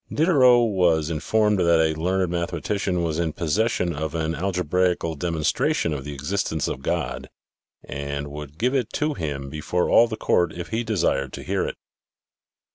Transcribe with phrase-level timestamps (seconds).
[0.11, 5.93] Diderot was informed that a learned mathematician was in possession of an al gebraical demonstration
[5.93, 7.29] of the existence of God
[7.83, 11.67] and would give it to him before all the court if he desired to hear
[11.67, 11.75] it.